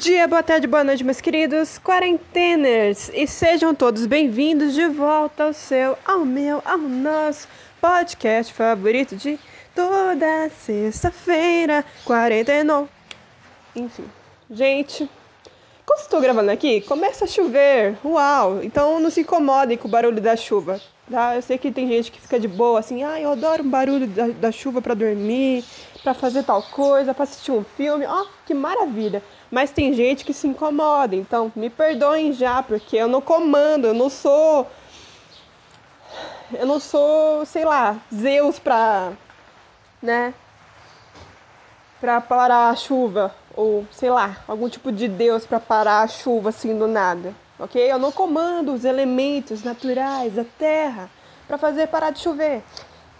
Dia, 0.00 0.26
boa 0.26 0.42
tarde, 0.42 0.66
boa 0.66 0.82
noite, 0.82 1.04
meus 1.04 1.20
queridos 1.20 1.76
quarenteners, 1.76 3.10
e 3.12 3.26
sejam 3.26 3.74
todos 3.74 4.06
bem-vindos 4.06 4.72
de 4.72 4.86
volta 4.86 5.44
ao 5.44 5.52
seu, 5.52 5.94
ao 6.06 6.24
meu, 6.24 6.62
ao 6.64 6.78
nosso 6.78 7.46
podcast 7.78 8.50
favorito 8.50 9.14
de 9.14 9.38
toda 9.74 10.48
sexta-feira, 10.58 11.84
quarentena. 12.02 12.88
Enfim, 13.76 14.06
gente, 14.50 15.06
quando 15.84 16.00
estou 16.00 16.18
gravando 16.18 16.50
aqui, 16.50 16.80
começa 16.80 17.26
a 17.26 17.28
chover, 17.28 17.94
uau! 18.02 18.64
Então 18.64 19.00
não 19.00 19.10
se 19.10 19.20
incomodem 19.20 19.76
com 19.76 19.86
o 19.86 19.90
barulho 19.90 20.18
da 20.18 20.34
chuva, 20.34 20.80
tá? 21.10 21.36
Eu 21.36 21.42
sei 21.42 21.58
que 21.58 21.70
tem 21.70 21.86
gente 21.86 22.10
que 22.10 22.22
fica 22.22 22.40
de 22.40 22.48
boa, 22.48 22.78
assim, 22.78 23.04
ah, 23.04 23.20
eu 23.20 23.32
adoro 23.32 23.62
o 23.62 23.68
barulho 23.68 24.06
da, 24.06 24.28
da 24.28 24.50
chuva 24.50 24.80
para 24.80 24.94
dormir 24.94 25.62
para 26.02 26.14
fazer 26.14 26.42
tal 26.42 26.62
coisa, 26.62 27.14
para 27.14 27.24
assistir 27.24 27.52
um 27.52 27.62
filme, 27.62 28.06
ó, 28.06 28.22
oh, 28.22 28.26
que 28.46 28.54
maravilha. 28.54 29.22
Mas 29.50 29.70
tem 29.70 29.92
gente 29.92 30.24
que 30.24 30.32
se 30.32 30.46
incomoda, 30.46 31.16
então 31.16 31.50
me 31.56 31.68
perdoem 31.68 32.32
já, 32.32 32.62
porque 32.62 32.96
eu 32.96 33.08
não 33.08 33.20
comando, 33.20 33.86
eu 33.86 33.94
não 33.94 34.08
sou 34.08 34.70
eu 36.52 36.66
não 36.66 36.80
sou, 36.80 37.44
sei 37.46 37.64
lá, 37.64 37.96
Zeus 38.12 38.58
para 38.58 39.12
né, 40.02 40.34
para 42.00 42.20
parar 42.20 42.70
a 42.70 42.76
chuva 42.76 43.34
ou 43.54 43.86
sei 43.92 44.10
lá, 44.10 44.38
algum 44.48 44.68
tipo 44.68 44.90
de 44.90 45.06
deus 45.06 45.44
para 45.46 45.60
parar 45.60 46.02
a 46.02 46.08
chuva 46.08 46.48
assim 46.48 46.76
do 46.78 46.86
nada. 46.86 47.34
OK? 47.58 47.80
Eu 47.80 47.98
não 47.98 48.10
comando 48.10 48.72
os 48.72 48.84
elementos 48.84 49.62
naturais 49.62 50.32
da 50.32 50.44
terra 50.58 51.10
para 51.46 51.58
fazer 51.58 51.88
parar 51.88 52.10
de 52.10 52.20
chover. 52.20 52.62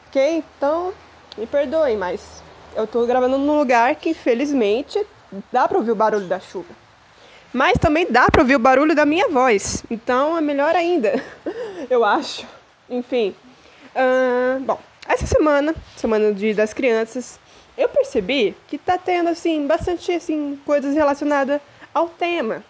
OK? 0.08 0.44
Então, 0.56 0.92
me 1.36 1.46
perdoem, 1.46 1.96
mas 1.96 2.42
eu 2.74 2.86
tô 2.86 3.04
gravando 3.04 3.36
num 3.36 3.58
lugar 3.58 3.94
que 3.96 4.10
infelizmente 4.10 5.04
dá 5.52 5.66
para 5.68 5.78
ouvir 5.78 5.90
o 5.90 5.96
barulho 5.96 6.26
da 6.26 6.40
chuva. 6.40 6.74
Mas 7.52 7.78
também 7.78 8.06
dá 8.10 8.28
para 8.30 8.42
ouvir 8.42 8.56
o 8.56 8.60
barulho 8.60 8.94
da 8.94 9.04
minha 9.04 9.28
voz. 9.28 9.84
Então 9.90 10.36
é 10.36 10.40
melhor 10.40 10.74
ainda, 10.76 11.22
eu 11.90 12.04
acho. 12.04 12.46
Enfim. 12.88 13.34
Uh, 13.94 14.60
bom, 14.60 14.78
essa 15.06 15.26
semana, 15.26 15.74
semana 15.96 16.32
de, 16.32 16.54
das 16.54 16.72
crianças, 16.72 17.38
eu 17.76 17.88
percebi 17.88 18.54
que 18.68 18.78
tá 18.78 18.96
tendo 18.98 19.28
assim 19.28 19.66
bastante 19.66 20.12
assim 20.12 20.60
coisas 20.64 20.94
relacionadas 20.94 21.60
ao 21.92 22.08
tema. 22.08 22.62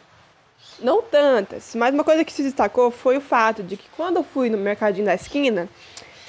Não 0.78 1.02
tantas, 1.02 1.74
mas 1.74 1.92
uma 1.92 2.04
coisa 2.04 2.24
que 2.24 2.32
se 2.32 2.42
destacou 2.42 2.90
foi 2.90 3.18
o 3.18 3.20
fato 3.20 3.62
de 3.62 3.76
que 3.76 3.88
quando 3.96 4.16
eu 4.16 4.22
fui 4.22 4.48
no 4.48 4.56
mercadinho 4.56 5.04
da 5.04 5.14
esquina, 5.14 5.68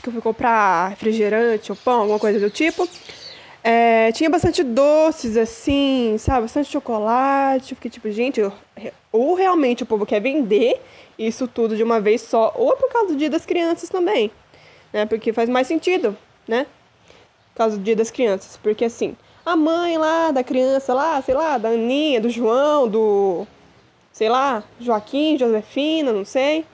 que 0.01 0.09
eu 0.09 0.13
fui 0.13 0.21
comprar 0.21 0.89
refrigerante 0.89 1.71
ou 1.71 1.77
pão, 1.77 2.01
alguma 2.01 2.19
coisa 2.19 2.39
do 2.39 2.49
tipo, 2.49 2.87
é, 3.63 4.11
tinha 4.11 4.29
bastante 4.29 4.63
doces, 4.63 5.37
assim, 5.37 6.15
sabe? 6.17 6.41
Bastante 6.41 6.71
chocolate. 6.71 7.75
Fiquei 7.75 7.91
tipo, 7.91 8.09
gente, 8.11 8.41
ou 9.11 9.35
realmente 9.35 9.83
o 9.83 9.85
povo 9.85 10.05
quer 10.05 10.19
vender 10.19 10.81
isso 11.17 11.47
tudo 11.47 11.75
de 11.75 11.83
uma 11.83 11.99
vez 12.01 12.21
só, 12.21 12.53
ou 12.55 12.73
é 12.73 12.75
por 12.75 12.89
causa 12.89 13.09
do 13.09 13.15
dia 13.15 13.29
das 13.29 13.45
crianças 13.45 13.89
também, 13.89 14.31
né? 14.91 15.05
Porque 15.05 15.31
faz 15.31 15.47
mais 15.47 15.67
sentido, 15.67 16.17
né? 16.47 16.65
Por 17.51 17.57
causa 17.57 17.77
do 17.77 17.83
dia 17.83 17.95
das 17.95 18.09
crianças. 18.09 18.57
Porque 18.57 18.85
assim, 18.85 19.15
a 19.45 19.55
mãe 19.55 19.97
lá 19.97 20.31
da 20.31 20.43
criança 20.43 20.93
lá, 20.93 21.21
sei 21.21 21.35
lá, 21.35 21.57
da 21.57 21.69
Aninha, 21.69 22.19
do 22.19 22.29
João, 22.29 22.87
do. 22.87 23.45
sei 24.11 24.29
lá, 24.29 24.63
Joaquim, 24.79 25.37
Josefina, 25.37 26.11
não 26.11 26.25
sei 26.25 26.65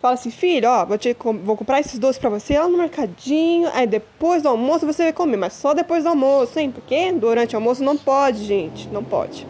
fala 0.00 0.14
assim, 0.14 0.30
filho, 0.30 0.68
ó, 0.68 0.84
vou, 0.84 0.98
te, 0.98 1.16
vou 1.42 1.56
comprar 1.56 1.80
esses 1.80 1.98
doces 1.98 2.18
pra 2.18 2.30
você 2.30 2.58
lá 2.58 2.68
no 2.68 2.78
mercadinho, 2.78 3.68
aí 3.72 3.86
depois 3.86 4.42
do 4.42 4.48
almoço 4.48 4.86
você 4.86 5.04
vai 5.04 5.12
comer, 5.12 5.36
mas 5.36 5.54
só 5.54 5.72
depois 5.74 6.04
do 6.04 6.10
almoço, 6.10 6.58
hein? 6.58 6.70
Porque 6.70 7.12
durante 7.12 7.54
o 7.54 7.58
almoço 7.58 7.82
não 7.82 7.96
pode, 7.96 8.44
gente, 8.44 8.88
não 8.88 9.02
pode. 9.02 9.46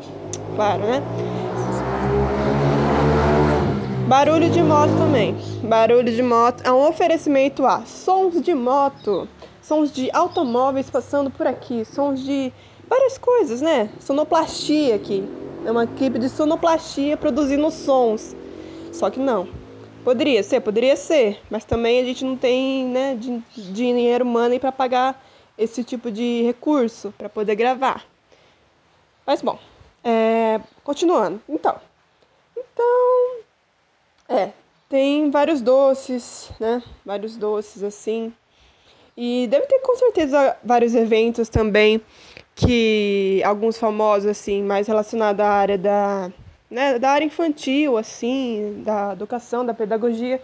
Claro, 0.55 0.85
né? 0.85 1.03
Barulho 4.09 4.49
de 4.49 4.63
moto 4.63 4.97
também. 4.97 5.35
Barulho 5.65 6.13
de 6.13 6.23
moto 6.23 6.63
é 6.65 6.71
um 6.71 6.89
oferecimento 6.89 7.67
a 7.67 7.85
sons 7.85 8.41
de 8.41 8.55
moto, 8.55 9.29
sons 9.61 9.91
de 9.91 10.09
automóveis 10.13 10.89
passando 10.89 11.29
por 11.29 11.45
aqui, 11.45 11.85
sons 11.85 12.21
de 12.21 12.53
várias 12.89 13.19
coisas, 13.19 13.61
né? 13.61 13.91
Sonoplastia 13.99 14.95
aqui. 14.95 15.25
É 15.65 15.71
uma 15.73 15.85
equipe 15.85 16.21
de 16.21 16.29
sonoplastia 16.29 17.17
produzindo 17.17 17.69
sons. 17.73 18.37
Só 18.93 19.11
que 19.11 19.19
não. 19.19 19.49
Poderia 20.07 20.41
ser, 20.41 20.61
poderia 20.61 20.95
ser, 20.95 21.43
mas 21.51 21.65
também 21.65 22.01
a 22.01 22.05
gente 22.05 22.25
não 22.25 22.37
tem 22.37 22.85
né, 22.85 23.19
dinheiro 23.57 24.25
money 24.25 24.61
para 24.61 24.71
pagar 24.71 25.21
esse 25.59 25.83
tipo 25.83 26.13
de 26.13 26.43
recurso 26.43 27.13
para 27.19 27.29
poder 27.29 27.57
gravar. 27.57 28.07
Mas 29.27 29.43
bom, 29.43 29.59
é, 30.05 30.61
continuando. 30.85 31.43
Então, 31.49 31.75
então, 32.57 33.39
é, 34.29 34.53
tem 34.89 35.29
vários 35.29 35.61
doces, 35.61 36.53
né? 36.61 36.81
Vários 37.05 37.37
doces 37.37 37.83
assim. 37.83 38.33
E 39.17 39.49
deve 39.49 39.67
ter 39.67 39.81
com 39.81 39.97
certeza 39.97 40.57
vários 40.63 40.95
eventos 40.95 41.49
também 41.49 42.01
que 42.55 43.43
alguns 43.45 43.77
famosos 43.77 44.31
assim, 44.31 44.63
mais 44.63 44.87
relacionados 44.87 45.45
à 45.45 45.49
área 45.49 45.77
da 45.77 46.31
né, 46.71 46.99
da 46.99 47.11
área 47.11 47.25
infantil, 47.25 47.97
assim, 47.97 48.83
da 48.85 49.13
educação, 49.13 49.65
da 49.65 49.75
pedagogia, 49.75 50.41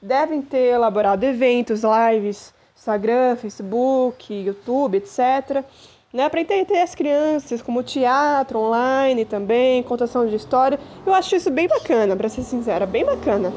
devem 0.00 0.42
ter 0.42 0.72
elaborado 0.74 1.24
eventos, 1.24 1.82
lives, 1.82 2.52
Instagram, 2.76 3.36
Facebook, 3.36 4.32
YouTube, 4.32 4.98
etc., 4.98 5.64
né, 6.12 6.28
para 6.28 6.40
entender 6.40 6.78
as 6.78 6.94
crianças, 6.94 7.60
como 7.60 7.82
teatro 7.82 8.60
online 8.60 9.24
também, 9.24 9.82
contação 9.82 10.24
de 10.24 10.36
história. 10.36 10.78
Eu 11.04 11.12
acho 11.12 11.34
isso 11.34 11.50
bem 11.50 11.66
bacana, 11.66 12.14
para 12.14 12.28
ser 12.28 12.42
sincera, 12.42 12.86
bem 12.86 13.04
bacana. 13.04 13.52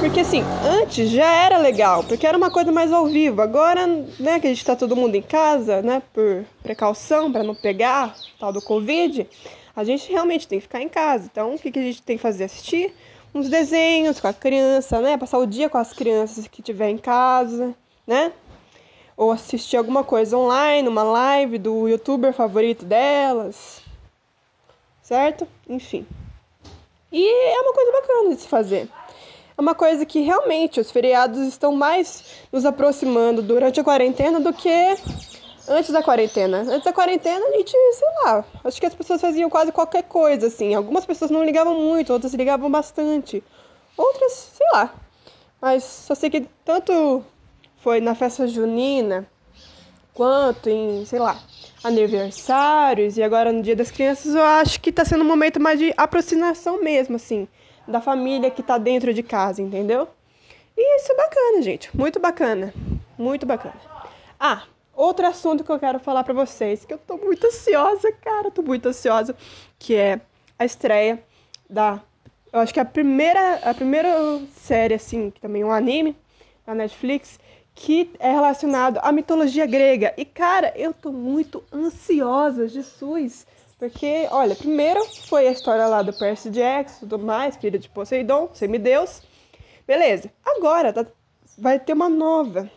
Porque 0.00 0.20
assim, 0.20 0.42
antes 0.66 1.10
já 1.10 1.30
era 1.30 1.58
legal, 1.58 2.04
porque 2.04 2.26
era 2.26 2.36
uma 2.36 2.50
coisa 2.50 2.72
mais 2.72 2.92
ao 2.92 3.06
vivo. 3.06 3.42
Agora, 3.42 3.86
né, 3.86 4.40
que 4.40 4.46
a 4.46 4.50
gente 4.50 4.58
está 4.58 4.74
todo 4.74 4.96
mundo 4.96 5.14
em 5.14 5.22
casa, 5.22 5.82
né, 5.82 6.02
por 6.12 6.44
precaução 6.62 7.30
para 7.30 7.42
não 7.42 7.54
pegar 7.54 8.14
tal 8.38 8.52
do 8.52 8.62
Covid, 8.62 9.26
a 9.76 9.82
gente 9.84 10.10
realmente 10.10 10.46
tem 10.46 10.58
que 10.58 10.64
ficar 10.64 10.80
em 10.80 10.88
casa. 10.88 11.28
Então, 11.30 11.54
o 11.54 11.58
que, 11.58 11.70
que 11.70 11.78
a 11.78 11.82
gente 11.82 12.02
tem 12.02 12.16
que 12.16 12.22
fazer? 12.22 12.44
Assistir 12.44 12.94
uns 13.34 13.48
desenhos 13.48 14.20
com 14.20 14.28
a 14.28 14.32
criança, 14.32 15.00
né? 15.00 15.16
Passar 15.16 15.38
o 15.38 15.46
dia 15.46 15.68
com 15.68 15.78
as 15.78 15.92
crianças 15.92 16.46
que 16.46 16.62
tiver 16.62 16.88
em 16.88 16.98
casa, 16.98 17.74
né? 18.06 18.32
Ou 19.16 19.32
assistir 19.32 19.76
alguma 19.76 20.04
coisa 20.04 20.36
online, 20.36 20.88
uma 20.88 21.02
live 21.02 21.58
do 21.58 21.88
youtuber 21.88 22.32
favorito 22.32 22.84
delas, 22.84 23.80
certo? 25.02 25.46
Enfim. 25.68 26.06
E 27.12 27.26
é 27.26 27.60
uma 27.60 27.72
coisa 27.72 27.92
bacana 27.92 28.34
de 28.34 28.40
se 28.40 28.48
fazer. 28.48 28.88
É 29.56 29.60
uma 29.60 29.74
coisa 29.74 30.04
que 30.04 30.20
realmente 30.20 30.80
os 30.80 30.90
feriados 30.90 31.38
estão 31.46 31.72
mais 31.72 32.24
nos 32.52 32.64
aproximando 32.64 33.40
durante 33.40 33.78
a 33.78 33.84
quarentena 33.84 34.40
do 34.40 34.52
que 34.52 34.68
Antes 35.66 35.90
da 35.90 36.02
quarentena. 36.02 36.58
Antes 36.60 36.84
da 36.84 36.92
quarentena, 36.92 37.46
a 37.46 37.52
gente, 37.52 37.70
sei 37.70 38.08
lá, 38.24 38.44
acho 38.64 38.80
que 38.80 38.86
as 38.86 38.94
pessoas 38.94 39.20
faziam 39.20 39.48
quase 39.48 39.72
qualquer 39.72 40.02
coisa, 40.02 40.46
assim. 40.48 40.74
Algumas 40.74 41.06
pessoas 41.06 41.30
não 41.30 41.42
ligavam 41.42 41.80
muito, 41.80 42.12
outras 42.12 42.34
ligavam 42.34 42.70
bastante. 42.70 43.42
Outras, 43.96 44.32
sei 44.32 44.66
lá. 44.72 44.94
Mas 45.60 45.82
só 45.84 46.14
sei 46.14 46.28
que 46.28 46.46
tanto 46.64 47.24
foi 47.78 48.00
na 48.00 48.14
festa 48.14 48.46
junina, 48.46 49.26
quanto 50.12 50.68
em, 50.68 51.04
sei 51.06 51.18
lá, 51.18 51.38
aniversários 51.82 53.16
e 53.16 53.22
agora 53.22 53.52
no 53.52 53.62
Dia 53.62 53.76
das 53.76 53.90
Crianças, 53.90 54.34
eu 54.34 54.42
acho 54.42 54.80
que 54.80 54.92
tá 54.92 55.04
sendo 55.04 55.22
um 55.22 55.26
momento 55.26 55.60
mais 55.60 55.78
de 55.78 55.92
aproximação 55.96 56.82
mesmo, 56.82 57.16
assim, 57.16 57.48
da 57.88 58.00
família 58.00 58.50
que 58.50 58.62
tá 58.62 58.78
dentro 58.78 59.12
de 59.12 59.22
casa, 59.22 59.60
entendeu? 59.60 60.08
E 60.76 60.96
isso 60.98 61.12
é 61.12 61.16
bacana, 61.16 61.62
gente. 61.62 61.94
Muito 61.96 62.18
bacana. 62.18 62.74
Muito 63.16 63.46
bacana. 63.46 63.74
Ah, 64.38 64.64
Outro 64.96 65.26
assunto 65.26 65.64
que 65.64 65.70
eu 65.70 65.78
quero 65.78 65.98
falar 65.98 66.22
para 66.22 66.34
vocês, 66.34 66.84
que 66.84 66.94
eu 66.94 66.98
tô 66.98 67.16
muito 67.16 67.46
ansiosa, 67.46 68.12
cara, 68.12 68.50
tô 68.50 68.62
muito 68.62 68.88
ansiosa, 68.88 69.36
que 69.78 69.94
é 69.94 70.20
a 70.58 70.64
estreia 70.64 71.22
da 71.68 72.00
eu 72.52 72.60
acho 72.60 72.72
que 72.72 72.78
é 72.78 72.82
a 72.82 72.86
primeira 72.86 73.56
a 73.56 73.74
primeira 73.74 74.40
série 74.54 74.94
assim, 74.94 75.30
que 75.30 75.40
também 75.40 75.62
é 75.62 75.66
um 75.66 75.72
anime 75.72 76.16
da 76.64 76.72
Netflix, 76.72 77.40
que 77.74 78.12
é 78.20 78.30
relacionado 78.30 78.98
à 79.02 79.10
mitologia 79.10 79.66
grega. 79.66 80.14
E 80.16 80.24
cara, 80.24 80.72
eu 80.76 80.94
tô 80.94 81.10
muito 81.10 81.64
ansiosa, 81.72 82.68
Jesus, 82.68 83.44
porque 83.78 84.28
olha, 84.30 84.54
primeiro 84.54 85.04
foi 85.26 85.48
a 85.48 85.50
história 85.50 85.86
lá 85.86 86.02
do 86.02 86.12
Percy 86.12 86.50
Jackson, 86.50 87.00
tudo 87.00 87.18
mais, 87.18 87.56
filho 87.56 87.78
de 87.78 87.88
Poseidon, 87.88 88.48
semideus. 88.54 89.20
Beleza. 89.84 90.30
Agora 90.44 90.92
tá, 90.92 91.04
vai 91.58 91.80
ter 91.80 91.92
uma 91.92 92.08
nova 92.08 92.70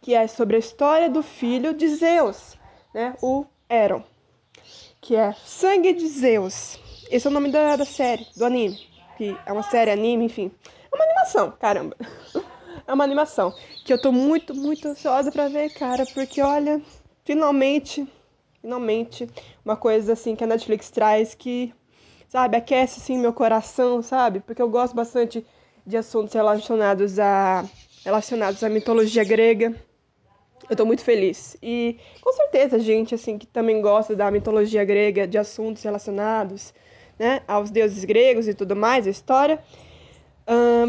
que 0.00 0.14
é 0.14 0.26
sobre 0.26 0.56
a 0.56 0.58
história 0.58 1.08
do 1.08 1.22
filho 1.22 1.74
de 1.74 1.88
Zeus, 1.88 2.58
né? 2.94 3.14
O 3.22 3.44
Eron, 3.68 4.02
que 5.00 5.16
é 5.16 5.32
Sangue 5.44 5.92
de 5.92 6.06
Zeus. 6.06 6.78
Esse 7.10 7.26
é 7.26 7.30
o 7.30 7.32
nome 7.32 7.50
da, 7.50 7.76
da 7.76 7.84
série, 7.84 8.26
do 8.36 8.44
anime, 8.44 8.78
que 9.16 9.36
é 9.46 9.52
uma 9.52 9.62
série 9.62 9.90
anime, 9.90 10.26
enfim. 10.26 10.50
É 10.90 10.94
uma 10.94 11.04
animação, 11.04 11.50
caramba. 11.52 11.96
É 12.86 12.94
uma 12.94 13.04
animação 13.04 13.52
que 13.84 13.92
eu 13.92 14.00
tô 14.00 14.10
muito, 14.10 14.54
muito 14.54 14.88
ansiosa 14.88 15.30
para 15.30 15.46
ver, 15.46 15.68
cara, 15.68 16.06
porque 16.06 16.40
olha, 16.40 16.80
finalmente 17.22 18.08
Finalmente, 18.60 19.28
uma 19.64 19.76
coisa 19.76 20.12
assim 20.12 20.34
que 20.34 20.42
a 20.42 20.46
Netflix 20.46 20.90
traz 20.90 21.34
que, 21.34 21.72
sabe, 22.28 22.56
aquece 22.56 23.00
assim 23.00 23.16
meu 23.16 23.32
coração, 23.32 24.02
sabe? 24.02 24.40
Porque 24.40 24.60
eu 24.60 24.68
gosto 24.68 24.94
bastante 24.94 25.46
de 25.86 25.96
assuntos 25.96 26.34
relacionados 26.34 27.18
a 27.18 27.64
relacionados 28.08 28.64
à 28.64 28.70
mitologia 28.70 29.22
grega. 29.22 29.74
Eu 30.68 30.74
tô 30.74 30.86
muito 30.86 31.04
feliz. 31.04 31.58
E 31.62 31.98
com 32.22 32.32
certeza, 32.32 32.78
gente, 32.78 33.14
assim, 33.14 33.36
que 33.36 33.46
também 33.46 33.82
gosta 33.82 34.16
da 34.16 34.30
mitologia 34.30 34.82
grega, 34.82 35.26
de 35.26 35.36
assuntos 35.36 35.82
relacionados, 35.82 36.72
né, 37.18 37.42
aos 37.46 37.70
deuses 37.70 38.04
gregos 38.06 38.48
e 38.48 38.54
tudo 38.54 38.74
mais, 38.74 39.06
a 39.06 39.10
história, 39.10 39.58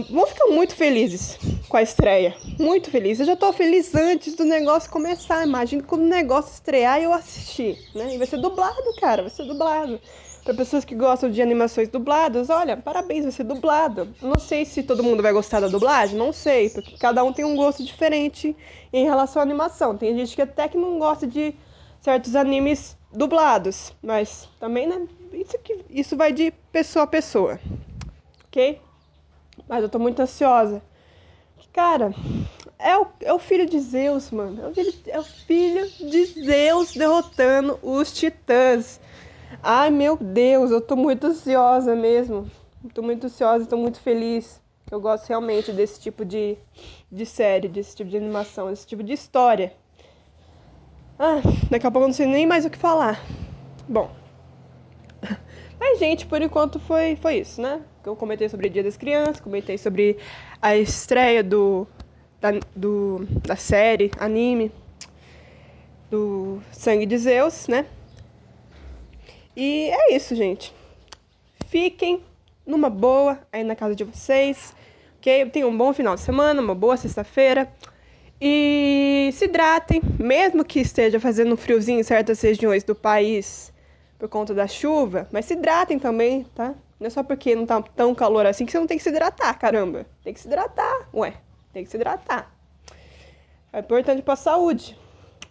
vão 0.09 0.25
ficar 0.27 0.47
muito 0.47 0.73
felizes 0.73 1.37
com 1.67 1.75
a 1.75 1.81
estreia. 1.81 2.33
Muito 2.57 2.89
felizes. 2.89 3.19
Eu 3.19 3.25
já 3.25 3.35
tô 3.35 3.51
feliz 3.51 3.93
antes 3.93 4.33
do 4.35 4.45
negócio 4.45 4.89
começar. 4.89 5.45
Imagina 5.45 5.83
quando 5.83 6.03
o 6.03 6.07
negócio 6.07 6.53
estrear 6.53 7.01
e 7.01 7.03
eu 7.03 7.11
assistir, 7.11 7.77
né? 7.93 8.15
E 8.15 8.17
vai 8.17 8.27
ser 8.27 8.37
dublado, 8.37 8.95
cara, 9.01 9.23
vai 9.23 9.31
ser 9.31 9.43
dublado. 9.43 9.99
Para 10.49 10.57
pessoas 10.57 10.83
que 10.83 10.95
gostam 10.95 11.29
de 11.29 11.43
animações 11.43 11.89
dubladas, 11.89 12.49
olha, 12.49 12.75
parabéns, 12.75 13.21
vai 13.21 13.31
ser 13.31 13.43
dublado. 13.43 14.15
Não 14.19 14.39
sei 14.39 14.65
se 14.65 14.81
todo 14.81 15.03
mundo 15.03 15.21
vai 15.21 15.31
gostar 15.31 15.59
da 15.59 15.67
dublagem, 15.67 16.17
não 16.17 16.33
sei, 16.33 16.71
porque 16.71 16.97
cada 16.97 17.23
um 17.23 17.31
tem 17.31 17.45
um 17.45 17.55
gosto 17.55 17.83
diferente 17.83 18.57
em 18.91 19.05
relação 19.05 19.43
à 19.43 19.45
animação. 19.45 19.95
Tem 19.95 20.17
gente 20.17 20.35
que 20.35 20.41
até 20.41 20.67
que 20.67 20.75
não 20.75 20.97
gosta 20.97 21.27
de 21.27 21.53
certos 22.01 22.35
animes 22.35 22.97
dublados, 23.13 23.93
mas 24.01 24.49
também, 24.59 24.87
né, 24.87 25.07
isso, 25.33 25.55
isso 25.87 26.17
vai 26.17 26.33
de 26.33 26.49
pessoa 26.71 27.03
a 27.03 27.07
pessoa, 27.07 27.59
ok? 28.47 28.81
Mas 29.67 29.83
eu 29.83 29.89
tô 29.89 29.99
muito 29.99 30.19
ansiosa. 30.19 30.81
Cara, 31.71 32.11
é 32.79 32.97
o, 32.97 33.05
é 33.21 33.31
o 33.31 33.37
filho 33.37 33.67
de 33.67 33.79
Zeus, 33.79 34.31
mano. 34.31 34.63
É 34.63 34.67
o, 34.67 34.73
filho, 34.73 34.93
é 35.05 35.19
o 35.19 35.23
filho 35.23 35.87
de 36.09 36.25
Zeus 36.25 36.93
derrotando 36.93 37.77
os 37.83 38.11
titãs. 38.11 38.99
Ai, 39.63 39.89
meu 39.89 40.15
Deus, 40.15 40.69
eu 40.69 40.79
tô 40.79 40.95
muito 40.95 41.25
ansiosa 41.27 41.95
mesmo. 41.95 42.49
Tô 42.93 43.01
muito 43.01 43.25
ansiosa, 43.25 43.65
tô 43.65 43.77
muito 43.77 43.99
feliz. 43.99 44.61
Eu 44.91 45.01
gosto 45.01 45.27
realmente 45.27 45.71
desse 45.71 45.99
tipo 45.99 46.23
de, 46.23 46.57
de 47.11 47.25
série, 47.25 47.67
desse 47.67 47.95
tipo 47.95 48.09
de 48.09 48.17
animação, 48.17 48.69
desse 48.69 48.85
tipo 48.85 49.03
de 49.03 49.13
história. 49.13 49.73
Ah, 51.17 51.41
daqui 51.69 51.85
a 51.85 51.91
pouco 51.91 52.05
eu 52.05 52.09
não 52.09 52.13
sei 52.13 52.25
nem 52.25 52.47
mais 52.47 52.65
o 52.65 52.69
que 52.69 52.77
falar. 52.77 53.21
Bom. 53.87 54.09
Mas, 55.79 55.99
gente, 55.99 56.25
por 56.25 56.41
enquanto 56.41 56.79
foi, 56.79 57.15
foi 57.15 57.39
isso, 57.39 57.61
né? 57.61 57.81
Eu 58.05 58.15
comentei 58.15 58.47
sobre 58.49 58.67
o 58.67 58.69
Dia 58.69 58.83
das 58.83 58.97
Crianças, 58.97 59.39
comentei 59.39 59.77
sobre 59.77 60.17
a 60.61 60.75
estreia 60.77 61.43
do, 61.43 61.87
da, 62.39 62.51
do, 62.75 63.25
da 63.45 63.55
série, 63.55 64.11
anime, 64.19 64.71
do 66.09 66.61
Sangue 66.71 67.05
de 67.05 67.17
Zeus, 67.17 67.67
né? 67.67 67.85
E 69.61 69.89
é 69.89 70.15
isso, 70.15 70.33
gente. 70.35 70.73
Fiquem 71.67 72.23
numa 72.65 72.89
boa 72.89 73.37
aí 73.51 73.61
na 73.61 73.75
casa 73.75 73.93
de 73.93 74.05
vocês, 74.05 74.73
ok? 75.17 75.49
Tenham 75.49 75.67
um 75.67 75.77
bom 75.77 75.91
final 75.91 76.15
de 76.15 76.21
semana, 76.21 76.61
uma 76.61 76.73
boa 76.73 76.95
sexta-feira. 76.95 77.69
E 78.39 79.29
se 79.33 79.43
hidratem, 79.43 80.01
mesmo 80.17 80.63
que 80.63 80.79
esteja 80.79 81.19
fazendo 81.19 81.51
um 81.51 81.57
friozinho 81.57 81.99
em 81.99 82.03
certas 82.03 82.39
regiões 82.39 82.85
do 82.85 82.95
país 82.95 83.73
por 84.17 84.29
conta 84.29 84.53
da 84.53 84.65
chuva, 84.65 85.27
mas 85.29 85.43
se 85.43 85.55
hidratem 85.55 85.99
também, 85.99 86.45
tá? 86.55 86.73
Não 86.97 87.07
é 87.07 87.09
só 87.09 87.21
porque 87.21 87.53
não 87.53 87.65
tá 87.65 87.81
tão 87.81 88.15
calor 88.15 88.45
assim 88.45 88.65
que 88.65 88.71
você 88.71 88.79
não 88.79 88.87
tem 88.87 88.95
que 88.97 89.03
se 89.03 89.09
hidratar, 89.09 89.59
caramba. 89.59 90.05
Tem 90.23 90.33
que 90.33 90.39
se 90.39 90.47
hidratar, 90.47 91.09
ué. 91.13 91.33
Tem 91.73 91.83
que 91.83 91.91
se 91.91 91.97
hidratar. 91.97 92.49
É 93.73 93.79
importante 93.79 94.21
pra 94.21 94.37
saúde, 94.37 94.97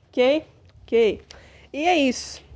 ok? 0.08 0.46
Ok. 0.86 1.20
E 1.74 1.86
é 1.86 1.94
isso. 1.94 2.47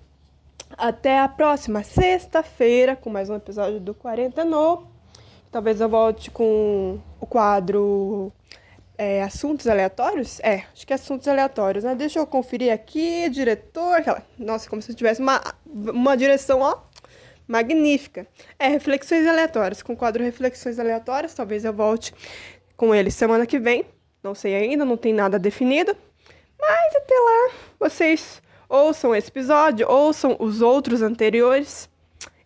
Até 0.76 1.18
a 1.18 1.28
próxima 1.28 1.82
sexta-feira 1.82 2.96
com 2.96 3.10
mais 3.10 3.28
um 3.28 3.36
episódio 3.36 3.78
do 3.78 3.94
40 3.94 4.44
No. 4.44 4.86
Talvez 5.50 5.80
eu 5.80 5.88
volte 5.88 6.30
com 6.30 6.98
o 7.20 7.26
quadro 7.26 8.32
é, 8.96 9.22
Assuntos 9.22 9.66
Aleatórios? 9.66 10.40
É, 10.40 10.64
acho 10.72 10.86
que 10.86 10.92
é 10.92 10.96
Assuntos 10.96 11.28
Aleatórios, 11.28 11.84
né? 11.84 11.94
Deixa 11.94 12.18
eu 12.18 12.26
conferir 12.26 12.72
aqui, 12.72 13.28
diretor. 13.28 13.96
Aquela... 13.96 14.22
Nossa, 14.38 14.68
como 14.68 14.80
se 14.80 14.94
tivesse 14.94 15.20
uma, 15.20 15.42
uma 15.66 16.16
direção, 16.16 16.60
ó, 16.60 16.78
magnífica. 17.46 18.26
É, 18.58 18.68
Reflexões 18.68 19.26
Aleatórias, 19.26 19.82
com 19.82 19.92
o 19.92 19.96
quadro 19.96 20.24
Reflexões 20.24 20.78
Aleatórias. 20.78 21.34
Talvez 21.34 21.64
eu 21.64 21.72
volte 21.72 22.14
com 22.76 22.94
ele 22.94 23.10
semana 23.10 23.46
que 23.46 23.58
vem. 23.58 23.84
Não 24.22 24.34
sei 24.34 24.54
ainda, 24.54 24.84
não 24.84 24.96
tem 24.96 25.12
nada 25.12 25.38
definido. 25.38 25.94
Mas 26.58 26.96
até 26.96 27.14
lá, 27.14 27.50
vocês 27.78 28.41
ouçam 28.72 29.14
esse 29.14 29.28
episódio, 29.28 29.86
ouçam 29.86 30.34
os 30.38 30.62
outros 30.62 31.02
anteriores 31.02 31.90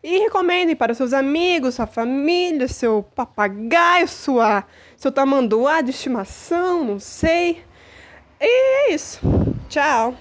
e 0.02 0.18
recomendem 0.18 0.74
para 0.74 0.92
seus 0.92 1.12
amigos, 1.12 1.76
sua 1.76 1.86
família, 1.86 2.66
seu 2.66 3.04
papagaio, 3.14 4.08
sua, 4.08 4.64
seu 4.96 5.12
tamanduá 5.12 5.80
de 5.80 5.90
estimação, 5.90 6.84
não 6.84 6.98
sei. 6.98 7.62
E 8.40 8.90
é 8.90 8.92
isso. 8.92 9.20
Tchau. 9.68 10.14